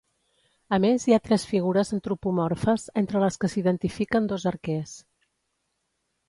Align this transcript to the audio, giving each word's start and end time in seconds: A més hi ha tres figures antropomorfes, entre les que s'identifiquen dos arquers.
A 0.77 0.77
més 0.85 1.03
hi 1.09 1.13
ha 1.17 1.19
tres 1.27 1.43
figures 1.49 1.91
antropomorfes, 1.97 2.87
entre 3.03 3.21
les 3.25 3.37
que 3.45 3.51
s'identifiquen 3.55 4.31
dos 4.33 4.49
arquers. 4.55 4.97